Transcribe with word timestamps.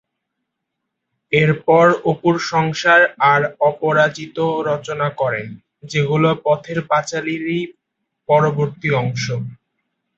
এরপর 1.31 1.85
"অপুর 2.11 2.35
সংসার" 2.51 3.01
আর 3.31 3.41
"অপরাজিত" 3.61 4.37
রচনা 4.69 5.07
করেন, 5.21 5.47
যেগুলো 5.83 6.29
"পথের 6.45 6.79
পাঁচালির"ই 6.89 7.59
পরবর্তী 8.29 8.89
অংশ। 9.01 9.25